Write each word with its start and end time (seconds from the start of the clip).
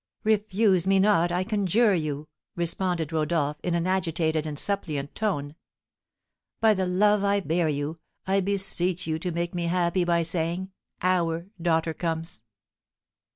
"Refuse 0.23 0.87
me 0.87 0.97
not, 0.97 1.31
I 1.31 1.43
conjure 1.43 1.93
you!" 1.93 2.27
responded 2.55 3.13
Rodolph, 3.13 3.57
in 3.61 3.75
an 3.75 3.85
agitated 3.85 4.47
and 4.47 4.57
suppliant 4.57 5.13
tone. 5.13 5.53
"By 6.59 6.73
the 6.73 6.87
love 6.87 7.23
I 7.23 7.39
bear 7.39 7.69
you, 7.69 7.99
I 8.25 8.39
beseech 8.39 9.05
you 9.05 9.19
to 9.19 9.31
make 9.31 9.53
me 9.53 9.65
happy 9.65 10.03
by 10.03 10.23
saying, 10.23 10.71
'Our 11.03 11.49
daughter 11.61 11.93
comes!'" 11.93 12.41